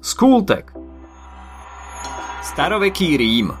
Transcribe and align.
Skultek 0.00 0.72
Staroveký 2.40 3.20
Rím 3.20 3.52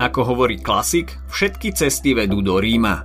Ako 0.00 0.24
hovorí 0.24 0.56
klasik, 0.56 1.12
všetky 1.28 1.76
cesty 1.76 2.16
vedú 2.16 2.40
do 2.40 2.56
Ríma. 2.56 3.04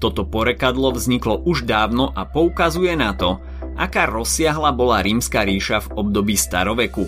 Toto 0.00 0.24
porekadlo 0.24 0.96
vzniklo 0.96 1.44
už 1.44 1.68
dávno 1.68 2.08
a 2.16 2.24
poukazuje 2.24 2.96
na 2.96 3.12
to, 3.12 3.44
aká 3.76 4.08
rozsiahla 4.08 4.72
bola 4.72 5.04
rímska 5.04 5.44
ríša 5.44 5.84
v 5.84 6.08
období 6.08 6.32
staroveku. 6.32 7.04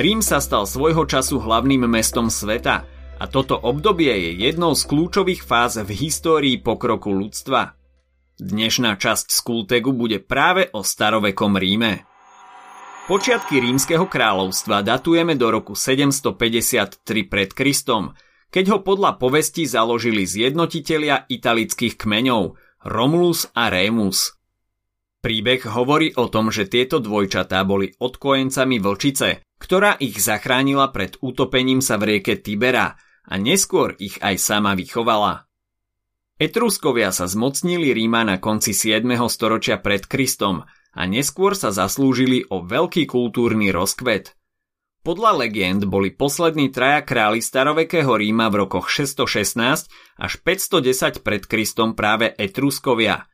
Rím 0.00 0.24
sa 0.24 0.40
stal 0.40 0.64
svojho 0.64 1.04
času 1.04 1.36
hlavným 1.36 1.84
mestom 1.84 2.32
sveta 2.32 2.88
a 3.20 3.24
toto 3.28 3.60
obdobie 3.60 4.32
je 4.32 4.48
jednou 4.48 4.72
z 4.72 4.88
kľúčových 4.88 5.44
fáz 5.44 5.76
v 5.76 5.92
histórii 5.92 6.56
pokroku 6.56 7.12
ľudstva. 7.12 7.76
Dnešná 8.40 8.96
časť 8.96 9.28
Skultegu 9.28 9.92
bude 9.92 10.24
práve 10.24 10.72
o 10.72 10.80
starovekom 10.80 11.60
Ríme. 11.60 12.11
Počiatky 13.02 13.58
rímskeho 13.58 14.06
kráľovstva 14.06 14.86
datujeme 14.86 15.34
do 15.34 15.50
roku 15.50 15.74
753 15.74 17.02
pred 17.26 17.50
Kristom, 17.50 18.14
keď 18.46 18.64
ho 18.70 18.78
podľa 18.86 19.18
povesti 19.18 19.66
založili 19.66 20.22
zjednotitelia 20.22 21.26
italických 21.26 21.98
kmeňov 21.98 22.54
Romulus 22.86 23.50
a 23.58 23.74
Remus. 23.74 24.38
Príbeh 25.18 25.66
hovorí 25.66 26.14
o 26.14 26.30
tom, 26.30 26.54
že 26.54 26.70
tieto 26.70 27.02
dvojčatá 27.02 27.66
boli 27.66 27.90
odkojencami 27.90 28.78
vlčice, 28.78 29.42
ktorá 29.58 29.98
ich 29.98 30.22
zachránila 30.22 30.94
pred 30.94 31.18
utopením 31.18 31.82
sa 31.82 31.98
v 31.98 32.06
rieke 32.06 32.38
Tibera 32.38 32.94
a 33.26 33.34
neskôr 33.34 33.98
ich 33.98 34.22
aj 34.22 34.38
sama 34.38 34.78
vychovala. 34.78 35.50
Etruskovia 36.38 37.10
sa 37.10 37.26
zmocnili 37.26 37.90
Ríma 37.90 38.22
na 38.22 38.38
konci 38.38 38.70
7. 38.70 39.02
storočia 39.26 39.82
pred 39.82 40.06
Kristom 40.06 40.62
a 40.92 41.08
neskôr 41.08 41.56
sa 41.56 41.72
zaslúžili 41.72 42.44
o 42.52 42.64
veľký 42.64 43.08
kultúrny 43.08 43.72
rozkvet. 43.72 44.36
Podľa 45.02 45.34
legend 45.44 45.90
boli 45.90 46.14
poslední 46.14 46.70
traja 46.70 47.02
králi 47.02 47.42
starovekého 47.42 48.14
Ríma 48.14 48.46
v 48.54 48.64
rokoch 48.64 48.86
616 48.86 49.90
až 50.16 50.32
510 50.46 51.26
pred 51.26 51.42
Kristom 51.42 51.98
práve 51.98 52.30
Etruskovia. 52.38 53.26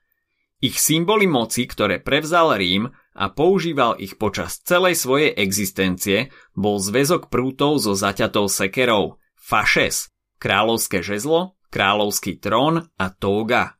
Ich 0.58 0.80
symboly 0.80 1.30
moci, 1.30 1.70
ktoré 1.70 2.02
prevzal 2.02 2.56
Rím 2.58 2.90
a 3.14 3.30
používal 3.30 4.00
ich 4.02 4.18
počas 4.18 4.58
celej 4.64 4.98
svojej 4.98 5.30
existencie, 5.38 6.34
bol 6.56 6.82
zväzok 6.82 7.30
prútov 7.30 7.78
so 7.78 7.94
zaťatou 7.94 8.50
sekerou, 8.50 9.22
fašes, 9.38 10.10
kráľovské 10.42 11.04
žezlo, 11.04 11.54
kráľovský 11.70 12.42
trón 12.42 12.90
a 12.98 13.06
tóga. 13.12 13.77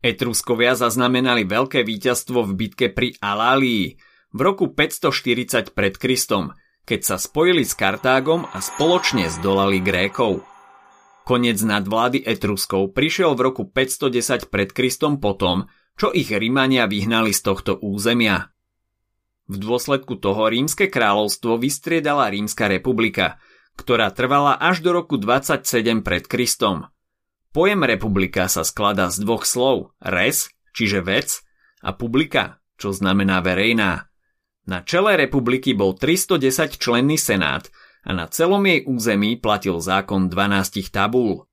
Etruskovia 0.00 0.72
zaznamenali 0.72 1.44
veľké 1.44 1.84
víťazstvo 1.84 2.48
v 2.48 2.52
bitke 2.56 2.88
pri 2.88 3.20
Alálii 3.20 4.00
v 4.32 4.40
roku 4.40 4.72
540 4.72 5.76
pred 5.76 5.92
Kristom, 6.00 6.56
keď 6.88 7.00
sa 7.04 7.16
spojili 7.20 7.68
s 7.68 7.76
Kartágom 7.76 8.48
a 8.48 8.64
spoločne 8.64 9.28
zdolali 9.28 9.84
Grékov. 9.84 10.40
Konec 11.28 11.60
nadvlády 11.60 12.24
Etruskov 12.24 12.96
prišiel 12.96 13.36
v 13.36 13.52
roku 13.52 13.68
510 13.68 14.48
pred 14.48 14.72
Kristom 14.72 15.20
potom, 15.20 15.68
čo 16.00 16.08
ich 16.16 16.32
Rímania 16.32 16.88
vyhnali 16.88 17.36
z 17.36 17.40
tohto 17.44 17.76
územia. 17.84 18.56
V 19.52 19.60
dôsledku 19.60 20.16
toho 20.16 20.48
rímske 20.48 20.88
kráľovstvo 20.88 21.60
vystriedala 21.60 22.32
Rímska 22.32 22.72
republika, 22.72 23.36
ktorá 23.76 24.08
trvala 24.08 24.56
až 24.56 24.80
do 24.80 24.96
roku 24.96 25.20
27 25.20 26.00
pred 26.00 26.24
Kristom– 26.24 26.88
Pojem 27.50 27.82
republika 27.82 28.46
sa 28.46 28.62
skladá 28.62 29.10
z 29.10 29.26
dvoch 29.26 29.42
slov 29.42 29.90
res, 29.98 30.54
čiže 30.70 31.02
vec, 31.02 31.42
a 31.82 31.90
publika, 31.90 32.62
čo 32.78 32.94
znamená 32.94 33.42
verejná. 33.42 34.06
Na 34.70 34.86
čele 34.86 35.18
republiky 35.18 35.74
bol 35.74 35.98
310 35.98 36.78
členný 36.78 37.18
senát 37.18 37.66
a 38.06 38.14
na 38.14 38.30
celom 38.30 38.62
jej 38.62 38.86
území 38.86 39.34
platil 39.34 39.82
zákon 39.82 40.30
12 40.30 40.94
tabúl. 40.94 41.50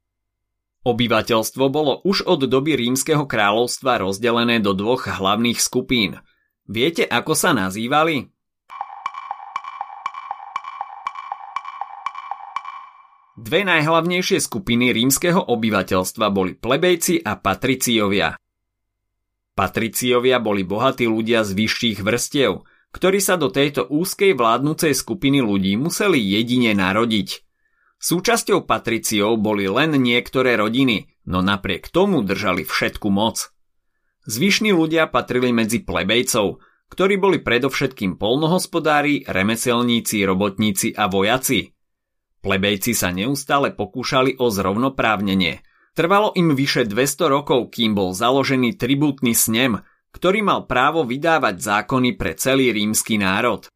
Obyvateľstvo 0.85 1.65
bolo 1.67 1.99
už 2.05 2.29
od 2.29 2.45
doby 2.45 2.77
rímskeho 2.77 3.25
kráľovstva 3.25 4.05
rozdelené 4.05 4.61
do 4.61 4.77
dvoch 4.77 5.09
hlavných 5.09 5.59
skupín. 5.59 6.21
Viete, 6.69 7.03
ako 7.09 7.33
sa 7.33 7.57
nazývali? 7.57 8.36
Dve 13.47 13.63
najhlavnejšie 13.63 14.43
skupiny 14.43 14.91
rímskeho 14.91 15.39
obyvateľstva 15.39 16.27
boli 16.35 16.59
plebejci 16.59 17.23
a 17.23 17.39
patriciovia. 17.39 18.35
Patriciovia 19.55 20.43
boli 20.43 20.67
bohatí 20.67 21.07
ľudia 21.07 21.47
z 21.47 21.55
vyšších 21.55 22.03
vrstiev, 22.03 22.67
ktorí 22.91 23.23
sa 23.23 23.39
do 23.39 23.47
tejto 23.47 23.87
úzkej 23.87 24.35
vládnucej 24.35 24.91
skupiny 24.91 25.39
ľudí 25.39 25.79
museli 25.79 26.19
jedine 26.19 26.75
narodiť. 26.75 27.47
Súčasťou 28.03 28.67
patriciov 28.67 29.39
boli 29.39 29.71
len 29.71 29.95
niektoré 29.95 30.59
rodiny, 30.59 31.07
no 31.23 31.39
napriek 31.39 31.87
tomu 31.87 32.27
držali 32.27 32.67
všetku 32.67 33.07
moc. 33.07 33.55
Zvyšní 34.27 34.75
ľudia 34.75 35.07
patrili 35.07 35.55
medzi 35.55 35.87
plebejcov, 35.87 36.59
ktorí 36.91 37.15
boli 37.15 37.39
predovšetkým 37.39 38.19
polnohospodári, 38.19 39.23
remeselníci, 39.23 40.19
robotníci 40.27 40.91
a 40.99 41.07
vojaci– 41.07 41.71
Plebejci 42.47 42.95
sa 42.95 43.11
neustále 43.11 43.75
pokúšali 43.75 44.39
o 44.39 44.47
zrovnoprávnenie. 44.47 45.67
Trvalo 45.91 46.31
im 46.31 46.55
vyše 46.55 46.87
200 46.87 47.27
rokov, 47.27 47.75
kým 47.75 47.91
bol 47.91 48.15
založený 48.15 48.79
tribútny 48.79 49.35
snem, 49.35 49.83
ktorý 50.15 50.47
mal 50.47 50.63
právo 50.63 51.03
vydávať 51.03 51.59
zákony 51.59 52.15
pre 52.15 52.39
celý 52.39 52.71
rímsky 52.71 53.19
národ. 53.19 53.67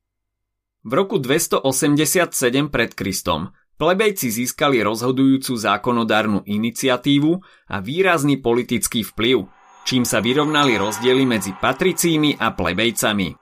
V 0.87 0.91
roku 0.95 1.19
287 1.19 2.71
pred 2.71 2.95
Kristom 2.95 3.51
plebejci 3.75 4.31
získali 4.31 4.79
rozhodujúcu 4.79 5.51
zákonodárnu 5.51 6.47
iniciatívu 6.47 7.31
a 7.67 7.75
výrazný 7.83 8.39
politický 8.39 9.03
vplyv, 9.03 9.51
čím 9.83 10.07
sa 10.07 10.23
vyrovnali 10.23 10.79
rozdiely 10.79 11.27
medzi 11.27 11.51
patricími 11.59 12.39
a 12.39 12.55
plebejcami. 12.55 13.35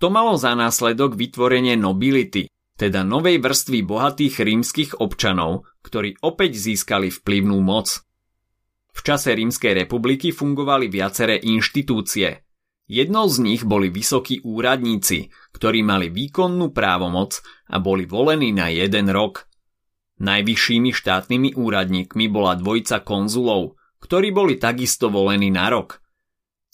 To 0.00 0.08
malo 0.08 0.40
za 0.40 0.56
následok 0.56 1.12
vytvorenie 1.12 1.76
nobility, 1.76 2.48
teda 2.80 3.04
novej 3.04 3.44
vrstvy 3.44 3.84
bohatých 3.84 4.40
rímskych 4.40 4.90
občanov, 5.04 5.68
ktorí 5.84 6.16
opäť 6.24 6.56
získali 6.56 7.12
vplyvnú 7.12 7.60
moc. 7.60 8.00
V 8.96 9.00
čase 9.04 9.36
Rímskej 9.36 9.84
republiky 9.84 10.32
fungovali 10.32 10.88
viaceré 10.88 11.36
inštitúcie. 11.36 12.40
Jednou 12.88 13.28
z 13.28 13.36
nich 13.44 13.62
boli 13.68 13.92
vysokí 13.92 14.40
úradníci, 14.42 15.28
ktorí 15.52 15.84
mali 15.84 16.08
výkonnú 16.08 16.72
právomoc 16.72 17.44
a 17.68 17.78
boli 17.78 18.08
volení 18.08 18.50
na 18.50 18.72
jeden 18.72 19.12
rok. 19.12 19.44
Najvyššími 20.24 20.90
štátnymi 20.90 21.54
úradníkmi 21.60 22.26
bola 22.32 22.56
dvojica 22.56 23.04
konzulov, 23.04 23.76
ktorí 24.00 24.32
boli 24.32 24.56
takisto 24.56 25.12
volení 25.12 25.52
na 25.52 25.68
rok. 25.68 26.00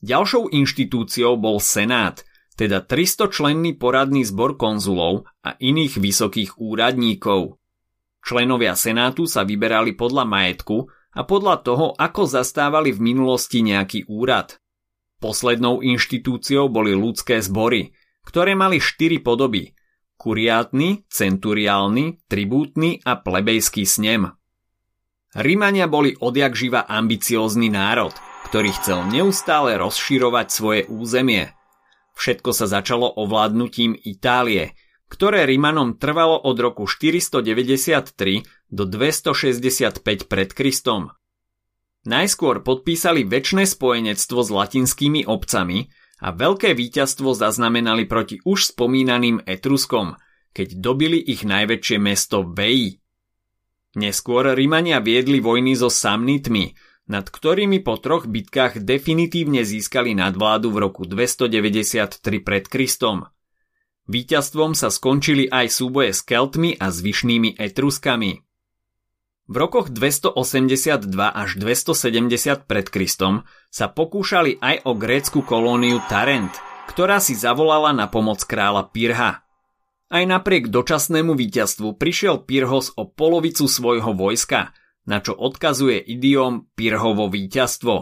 Ďalšou 0.06 0.55
inštitúciou 0.55 1.34
bol 1.37 1.59
Senát, 1.59 2.22
teda 2.56 2.81
300-členný 2.83 3.77
poradný 3.77 4.25
zbor 4.25 4.56
konzulov 4.56 5.28
a 5.44 5.55
iných 5.61 6.00
vysokých 6.00 6.56
úradníkov. 6.56 7.61
Členovia 8.25 8.75
Senátu 8.75 9.28
sa 9.28 9.44
vyberali 9.44 9.94
podľa 9.94 10.25
majetku 10.27 10.89
a 11.15 11.22
podľa 11.22 11.56
toho, 11.62 11.87
ako 11.95 12.27
zastávali 12.27 12.91
v 12.97 13.12
minulosti 13.12 13.62
nejaký 13.62 14.09
úrad. 14.09 14.59
Poslednou 15.21 15.84
inštitúciou 15.84 16.72
boli 16.72 16.97
ľudské 16.97 17.39
zbory, 17.45 17.95
ktoré 18.25 18.59
mali 18.59 18.83
štyri 18.83 19.21
podoby. 19.21 19.77
Kuriátny, 20.16 21.06
centuriálny, 21.06 22.25
tribútny 22.27 23.05
a 23.05 23.21
plebejský 23.21 23.84
snem. 23.84 24.33
Rímania 25.37 25.87
boli 25.93 26.16
odjak 26.16 26.56
živa 26.56 26.89
ambiciózny 26.89 27.69
národ, 27.69 28.16
ktorý 28.49 28.72
chcel 28.81 29.05
neustále 29.12 29.77
rozširovať 29.77 30.47
svoje 30.49 30.83
územie– 30.89 31.53
Všetko 32.16 32.51
sa 32.57 32.65
začalo 32.65 33.13
ovládnutím 33.13 33.92
Itálie, 33.92 34.72
ktoré 35.13 35.45
Rimanom 35.45 36.01
trvalo 36.01 36.41
od 36.41 36.57
roku 36.57 36.89
493 36.89 38.72
do 38.72 38.83
265 38.89 40.01
pred 40.27 40.51
Kristom. 40.51 41.13
Najskôr 42.09 42.65
podpísali 42.65 43.28
väčšie 43.28 43.66
spojenectvo 43.68 44.41
s 44.41 44.51
latinskými 44.51 45.28
obcami 45.28 45.92
a 46.24 46.33
veľké 46.33 46.72
víťazstvo 46.72 47.36
zaznamenali 47.36 48.09
proti 48.09 48.41
už 48.41 48.72
spomínaným 48.72 49.45
Etruskom, 49.45 50.16
keď 50.57 50.80
dobili 50.80 51.21
ich 51.21 51.45
najväčšie 51.45 51.98
mesto 52.01 52.47
Veii. 52.47 52.97
Neskôr 54.01 54.57
Rimania 54.57 55.04
viedli 55.04 55.42
vojny 55.42 55.77
so 55.77 55.92
Samnitmi, 55.92 56.72
nad 57.07 57.31
ktorými 57.31 57.87
po 57.87 57.99
troch 58.03 58.27
bitkách 58.27 58.83
definitívne 58.83 59.63
získali 59.63 60.19
nadvládu 60.19 60.75
v 60.75 60.79
roku 60.91 61.03
293 61.07 62.19
pred 62.43 62.67
Kristom. 62.67 63.31
Výťazstvom 64.07 64.75
sa 64.75 64.91
skončili 64.91 65.51
aj 65.51 65.67
súboje 65.71 66.15
s 66.15 66.23
Keltmi 66.23 66.79
a 66.79 66.91
zvyšnými 66.91 67.59
Etruskami. 67.59 68.47
V 69.47 69.55
rokoch 69.55 69.95
282 69.95 71.07
až 71.23 71.51
270 71.59 72.67
pred 72.67 72.87
Kristom 72.91 73.47
sa 73.71 73.87
pokúšali 73.87 74.59
aj 74.59 74.83
o 74.91 74.99
grécku 74.99 75.47
kolóniu 75.47 76.03
Tarent, 76.11 76.51
ktorá 76.91 77.23
si 77.23 77.39
zavolala 77.39 77.95
na 77.95 78.11
pomoc 78.11 78.43
kráľa 78.43 78.91
Pirha. 78.91 79.47
Aj 80.07 80.23
napriek 80.23 80.71
dočasnému 80.71 81.35
víťazstvu 81.39 81.95
prišiel 81.99 82.43
Pirhos 82.43 82.95
o 82.99 83.07
polovicu 83.07 83.71
svojho 83.71 84.15
vojska, 84.15 84.75
na 85.07 85.23
čo 85.23 85.33
odkazuje 85.35 86.03
idiom 86.03 86.69
Pirhovo 86.75 87.31
víťazstvo. 87.31 87.95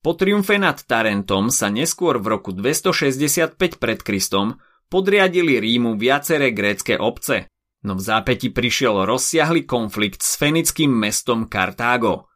Po 0.00 0.14
triumfe 0.14 0.54
nad 0.54 0.78
Tarentom 0.78 1.50
sa 1.50 1.66
neskôr 1.66 2.22
v 2.22 2.38
roku 2.38 2.54
265 2.54 3.58
pred 3.82 4.00
Kristom 4.06 4.62
podriadili 4.86 5.58
Rímu 5.58 5.98
viaceré 5.98 6.54
grécke 6.54 6.94
obce, 6.94 7.50
no 7.82 7.98
v 7.98 8.02
zápäti 8.06 8.54
prišiel 8.54 9.02
rozsiahly 9.02 9.66
konflikt 9.66 10.22
s 10.22 10.38
fenickým 10.38 10.94
mestom 10.94 11.50
Kartágo. 11.50 12.30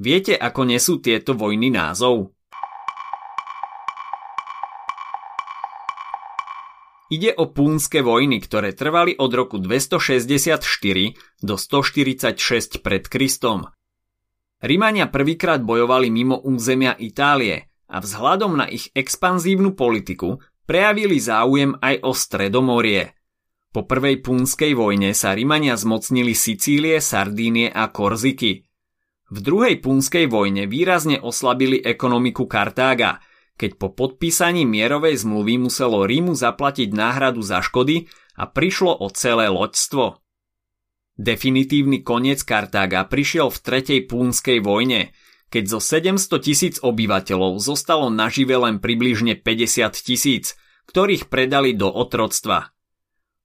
Viete, 0.00 0.32
ako 0.34 0.72
nesú 0.72 1.04
tieto 1.04 1.36
vojny 1.36 1.68
názov? 1.68 2.32
Ide 7.12 7.36
o 7.36 7.52
púnske 7.52 8.00
vojny, 8.00 8.40
ktoré 8.40 8.72
trvali 8.72 9.12
od 9.20 9.28
roku 9.36 9.60
264 9.60 10.64
do 11.44 11.60
146 11.60 12.80
pred 12.80 13.04
Kristom. 13.04 13.68
Rímania 14.64 15.12
prvýkrát 15.12 15.60
bojovali 15.60 16.08
mimo 16.08 16.40
územia 16.40 16.96
Itálie 16.96 17.68
a 17.92 18.00
vzhľadom 18.00 18.56
na 18.56 18.64
ich 18.64 18.88
expanzívnu 18.96 19.76
politiku 19.76 20.40
prejavili 20.64 21.20
záujem 21.20 21.76
aj 21.84 22.00
o 22.00 22.16
Stredomorie. 22.16 23.12
Po 23.76 23.84
prvej 23.84 24.24
púnskej 24.24 24.72
vojne 24.72 25.12
sa 25.12 25.36
Rímania 25.36 25.76
zmocnili 25.76 26.32
Sicílie, 26.32 26.96
Sardínie 27.04 27.68
a 27.68 27.92
Korziky. 27.92 28.64
V 29.28 29.38
druhej 29.44 29.84
púnskej 29.84 30.32
vojne 30.32 30.64
výrazne 30.64 31.20
oslabili 31.20 31.76
ekonomiku 31.76 32.48
Kartága– 32.48 33.20
keď 33.62 33.78
po 33.78 33.94
podpísaní 33.94 34.66
mierovej 34.66 35.22
zmluvy 35.22 35.70
muselo 35.70 36.02
Rímu 36.02 36.34
zaplatiť 36.34 36.90
náhradu 36.90 37.46
za 37.46 37.62
škody 37.62 38.10
a 38.34 38.50
prišlo 38.50 38.90
o 38.90 39.06
celé 39.14 39.46
loďstvo. 39.46 40.18
Definitívny 41.14 42.02
koniec 42.02 42.42
Kartága 42.42 43.06
prišiel 43.06 43.54
v 43.54 43.58
tretej 43.62 44.00
púnskej 44.10 44.58
vojne, 44.58 45.14
keď 45.46 45.78
zo 45.78 45.78
700 45.78 46.42
tisíc 46.42 46.74
obyvateľov 46.82 47.62
zostalo 47.62 48.10
nažive 48.10 48.58
len 48.58 48.82
približne 48.82 49.38
50 49.38 49.94
tisíc, 49.94 50.58
ktorých 50.90 51.30
predali 51.30 51.78
do 51.78 51.86
otroctva. 51.86 52.74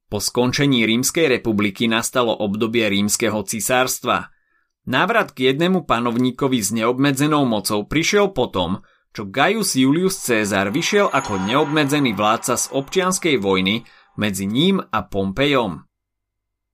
Po 0.09 0.17
skončení 0.17 0.87
Rímskej 0.87 1.29
republiky 1.29 1.85
nastalo 1.85 2.33
obdobie 2.33 2.89
rímskeho 2.89 3.45
cisárstva. 3.45 4.33
Návrat 4.89 5.35
k 5.35 5.53
jednému 5.53 5.85
panovníkovi 5.85 6.57
s 6.57 6.73
neobmedzenou 6.73 7.45
mocou 7.45 7.85
prišiel 7.85 8.33
potom, 8.33 8.81
čo 9.15 9.27
Gaius 9.27 9.75
Julius 9.75 10.19
Caesar 10.23 10.69
vyšiel 10.69 11.09
ako 11.09 11.43
neobmedzený 11.47 12.13
vládca 12.13 12.55
z 12.55 12.65
občianskej 12.71 13.35
vojny 13.41 13.83
medzi 14.17 14.45
ním 14.49 14.81
a 14.81 15.05
Pompejom. 15.05 15.87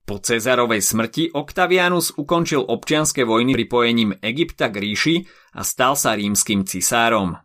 Po 0.04 0.20
Cezarovej 0.20 0.84
smrti 0.84 1.32
Octavianus 1.32 2.12
ukončil 2.20 2.60
občianske 2.60 3.24
vojny 3.24 3.56
pripojením 3.56 4.20
Egypta 4.20 4.68
k 4.68 4.76
ríši 4.84 5.16
a 5.56 5.64
stal 5.64 5.96
sa 5.96 6.12
rímským 6.20 6.68
cisárom. 6.68 7.40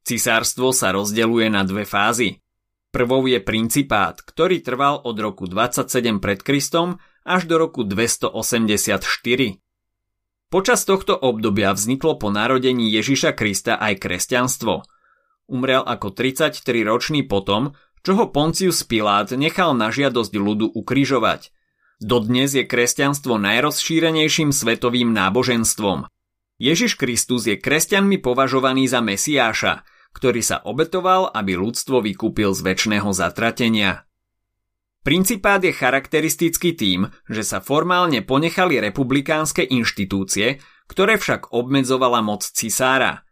Cisárstvo 0.00 0.72
sa 0.72 0.96
rozdeluje 0.96 1.52
na 1.52 1.68
dve 1.68 1.84
fázy. 1.84 2.40
Prvou 2.88 3.28
je 3.28 3.36
principát, 3.44 4.16
ktorý 4.16 4.64
trval 4.64 5.04
od 5.04 5.12
roku 5.20 5.44
27 5.44 6.24
pred 6.24 6.40
Kristom 6.40 6.96
až 7.20 7.44
do 7.44 7.60
roku 7.60 7.84
284. 7.84 8.32
Počas 10.48 10.88
tohto 10.88 11.12
obdobia 11.12 11.76
vzniklo 11.76 12.16
po 12.16 12.32
narodení 12.32 12.88
Ježiša 12.88 13.36
Krista 13.36 13.76
aj 13.76 14.00
kresťanstvo. 14.00 14.80
Umrel 15.44 15.84
ako 15.84 16.16
33-ročný 16.16 17.28
potom, 17.28 17.76
čo 18.00 18.16
ho 18.16 18.32
Poncius 18.32 18.80
Pilát 18.80 19.28
nechal 19.36 19.76
na 19.76 19.92
žiadosť 19.92 20.32
ľudu 20.32 20.72
ukrižovať. 20.72 21.52
Dodnes 22.00 22.56
je 22.56 22.64
kresťanstvo 22.64 23.36
najrozšírenejším 23.36 24.48
svetovým 24.56 25.12
náboženstvom. 25.12 26.08
Ježiš 26.56 26.96
Kristus 26.96 27.44
je 27.44 27.60
kresťanmi 27.60 28.16
považovaný 28.16 28.88
za 28.88 29.04
Mesiáša, 29.04 29.84
ktorý 30.16 30.40
sa 30.40 30.64
obetoval, 30.64 31.28
aby 31.28 31.60
ľudstvo 31.60 32.00
vykúpil 32.00 32.56
z 32.56 32.60
väčšného 32.64 33.10
zatratenia. 33.12 34.07
Principát 35.08 35.56
je 35.56 35.72
charakteristický 35.72 36.76
tým, 36.76 37.08
že 37.32 37.40
sa 37.40 37.64
formálne 37.64 38.20
ponechali 38.20 38.76
republikánske 38.76 39.64
inštitúcie, 39.64 40.60
ktoré 40.84 41.16
však 41.16 41.48
obmedzovala 41.48 42.20
moc 42.20 42.44
cisára. 42.44 43.24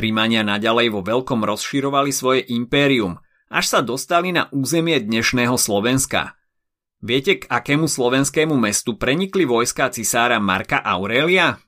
Rímania 0.00 0.40
naďalej 0.40 0.88
vo 0.88 1.04
veľkom 1.04 1.44
rozširovali 1.44 2.08
svoje 2.08 2.48
impérium, 2.48 3.20
až 3.52 3.64
sa 3.68 3.80
dostali 3.84 4.32
na 4.32 4.48
územie 4.48 4.96
dnešného 4.96 5.60
Slovenska. 5.60 6.40
Viete, 7.04 7.44
k 7.44 7.52
akému 7.52 7.84
slovenskému 7.84 8.56
mestu 8.56 8.96
prenikli 8.96 9.44
vojska 9.44 9.92
cisára 9.92 10.40
Marka 10.40 10.80
Aurelia? 10.80 11.60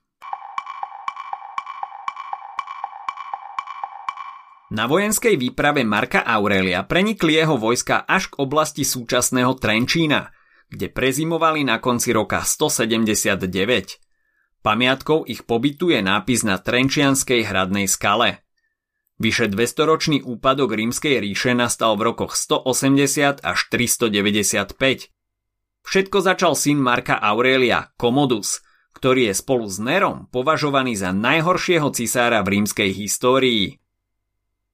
Na 4.73 4.89
vojenskej 4.89 5.37
výprave 5.37 5.85
Marka 5.85 6.25
Aurelia 6.25 6.81
prenikli 6.81 7.37
jeho 7.37 7.61
vojska 7.61 8.09
až 8.09 8.33
k 8.33 8.41
oblasti 8.41 8.89
súčasného 8.89 9.53
Trenčína, 9.61 10.33
kde 10.73 10.89
prezimovali 10.89 11.61
na 11.61 11.77
konci 11.77 12.09
roka 12.17 12.41
179. 12.41 13.53
Pamiatkou 14.65 15.29
ich 15.29 15.45
pobytu 15.45 15.93
je 15.93 16.01
nápis 16.01 16.41
na 16.49 16.57
Trenčianskej 16.57 17.45
hradnej 17.45 17.85
skale. 17.85 18.49
Vyše 19.21 19.53
200-ročný 19.53 20.25
úpadok 20.25 20.73
rímskej 20.73 21.21
ríše 21.21 21.53
nastal 21.53 21.93
v 22.01 22.09
rokoch 22.09 22.33
180 22.33 23.45
až 23.45 23.59
395. 23.69 24.73
Všetko 25.85 26.17
začal 26.25 26.57
syn 26.57 26.81
Marka 26.81 27.21
Aurelia, 27.21 27.93
Commodus, 28.01 28.65
ktorý 28.97 29.29
je 29.29 29.35
spolu 29.37 29.69
s 29.69 29.77
Nerom 29.77 30.33
považovaný 30.33 30.97
za 30.97 31.13
najhoršieho 31.13 31.93
cisára 31.93 32.41
v 32.41 32.57
rímskej 32.57 32.89
histórii. 32.97 33.82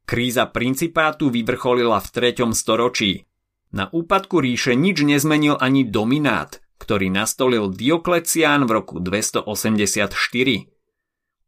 Kríza 0.09 0.49
principátu 0.49 1.29
vyvrcholila 1.29 2.01
v 2.01 2.33
3. 2.33 2.49
storočí. 2.57 3.29
Na 3.77 3.93
úpadku 3.93 4.41
ríše 4.41 4.73
nič 4.73 5.05
nezmenil 5.05 5.61
ani 5.61 5.85
dominát, 5.85 6.65
ktorý 6.81 7.13
nastolil 7.13 7.69
Dioklecián 7.69 8.65
v 8.65 8.81
roku 8.81 9.05
284. 9.05 10.17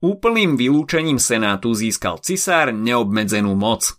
Úplným 0.05 0.61
vylúčením 0.61 1.17
senátu 1.17 1.73
získal 1.73 2.21
cisár 2.21 2.77
neobmedzenú 2.77 3.57
moc. 3.57 3.97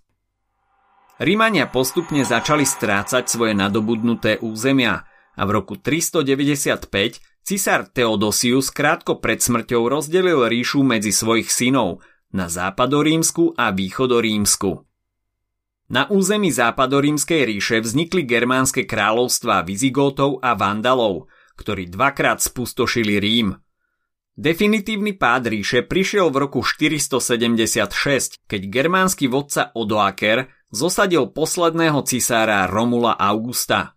Rímania 1.17 1.65
postupne 1.65 2.21
začali 2.21 2.61
strácať 2.61 3.33
svoje 3.33 3.57
nadobudnuté 3.57 4.37
územia 4.45 5.09
a 5.33 5.41
v 5.41 5.57
roku 5.57 5.81
395 5.81 7.17
cisár 7.41 7.89
Theodosius 7.89 8.69
krátko 8.69 9.17
pred 9.17 9.41
smrťou 9.41 9.89
rozdelil 9.89 10.45
ríšu 10.45 10.85
medzi 10.85 11.09
svojich 11.09 11.49
synov 11.49 12.05
na 12.31 12.47
západorímsku 12.51 13.55
a 13.59 13.71
východorímsku. 13.71 14.71
Na 15.91 16.07
území 16.07 16.55
západorímskej 16.55 17.41
ríše 17.43 17.83
vznikli 17.83 18.23
germánske 18.23 18.87
kráľovstvá 18.87 19.67
Vizigótov 19.67 20.39
a 20.39 20.55
Vandalov, 20.55 21.27
ktorí 21.59 21.91
dvakrát 21.91 22.39
spustošili 22.39 23.19
Rím. 23.19 23.59
Definitívny 24.31 25.19
pád 25.19 25.51
ríše 25.51 25.83
prišiel 25.83 26.31
v 26.31 26.47
roku 26.47 26.63
476, 26.63 28.47
keď 28.47 28.61
germánsky 28.71 29.27
vodca 29.27 29.75
Odoaker 29.75 30.47
zosadil 30.71 31.35
posledného 31.35 31.99
cisára 32.07 32.63
Romula 32.71 33.19
Augusta. 33.19 33.91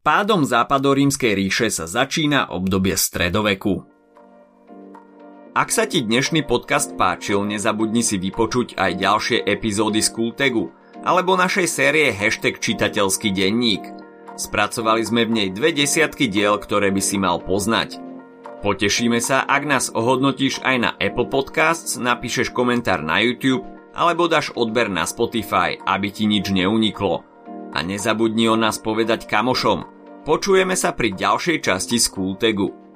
Pádom 0.00 0.48
západorímskej 0.48 1.36
ríše 1.36 1.68
sa 1.68 1.84
začína 1.84 2.48
obdobie 2.56 2.96
stredoveku. 2.96 3.84
Ak 5.50 5.74
sa 5.74 5.82
ti 5.82 5.98
dnešný 5.98 6.46
podcast 6.46 6.94
páčil, 6.94 7.42
nezabudni 7.42 8.06
si 8.06 8.22
vypočuť 8.22 8.78
aj 8.78 9.02
ďalšie 9.02 9.38
epizódy 9.42 9.98
z 9.98 10.14
Kultegu 10.14 10.70
alebo 11.02 11.34
našej 11.34 11.66
série 11.66 12.14
hashtag 12.14 12.62
čitateľský 12.62 13.34
denník. 13.34 13.82
Spracovali 14.38 15.02
sme 15.02 15.26
v 15.26 15.34
nej 15.34 15.48
dve 15.50 15.74
desiatky 15.74 16.30
diel, 16.30 16.54
ktoré 16.54 16.94
by 16.94 17.02
si 17.02 17.18
mal 17.18 17.42
poznať. 17.42 17.98
Potešíme 18.62 19.18
sa, 19.18 19.42
ak 19.42 19.62
nás 19.66 19.90
ohodnotíš 19.90 20.62
aj 20.62 20.76
na 20.78 20.90
Apple 21.02 21.26
Podcasts, 21.26 21.98
napíšeš 21.98 22.54
komentár 22.54 23.02
na 23.02 23.18
YouTube 23.18 23.66
alebo 23.90 24.30
dáš 24.30 24.54
odber 24.54 24.86
na 24.86 25.02
Spotify, 25.02 25.74
aby 25.82 26.14
ti 26.14 26.30
nič 26.30 26.54
neuniklo. 26.54 27.26
A 27.74 27.82
nezabudni 27.82 28.46
o 28.46 28.54
nás 28.54 28.78
povedať 28.78 29.26
kamošom. 29.26 29.82
Počujeme 30.22 30.78
sa 30.78 30.94
pri 30.94 31.10
ďalšej 31.10 31.58
časti 31.58 31.98
z 31.98 32.06
Kultegu. 32.06 32.89